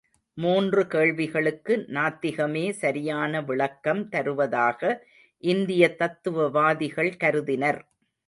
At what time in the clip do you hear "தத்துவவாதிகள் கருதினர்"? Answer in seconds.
5.97-7.81